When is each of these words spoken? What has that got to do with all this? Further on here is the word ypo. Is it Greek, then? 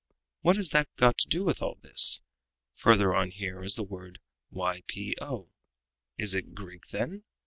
What 0.41 0.55
has 0.55 0.69
that 0.69 0.89
got 0.95 1.19
to 1.19 1.27
do 1.29 1.43
with 1.43 1.61
all 1.61 1.75
this? 1.79 2.23
Further 2.73 3.13
on 3.13 3.29
here 3.29 3.61
is 3.63 3.75
the 3.75 3.83
word 3.83 4.19
ypo. 4.51 5.49
Is 6.17 6.33
it 6.33 6.55
Greek, 6.55 6.87
then? 6.87 7.23